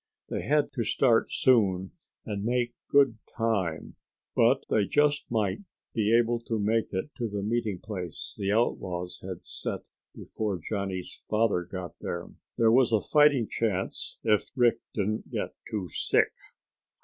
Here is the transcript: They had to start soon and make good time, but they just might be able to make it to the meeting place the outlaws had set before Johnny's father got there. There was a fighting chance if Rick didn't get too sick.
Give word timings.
They 0.29 0.41
had 0.41 0.73
to 0.73 0.83
start 0.83 1.31
soon 1.31 1.91
and 2.25 2.43
make 2.43 2.73
good 2.89 3.19
time, 3.37 3.97
but 4.35 4.63
they 4.67 4.85
just 4.85 5.29
might 5.29 5.59
be 5.93 6.11
able 6.17 6.39
to 6.45 6.57
make 6.57 6.91
it 6.91 7.11
to 7.17 7.29
the 7.29 7.43
meeting 7.43 7.77
place 7.77 8.33
the 8.35 8.51
outlaws 8.51 9.19
had 9.21 9.43
set 9.45 9.81
before 10.15 10.57
Johnny's 10.57 11.21
father 11.29 11.61
got 11.61 11.93
there. 12.01 12.25
There 12.57 12.71
was 12.71 12.91
a 12.91 12.99
fighting 12.99 13.47
chance 13.47 14.17
if 14.23 14.49
Rick 14.55 14.79
didn't 14.95 15.29
get 15.29 15.53
too 15.69 15.87
sick. 15.89 16.31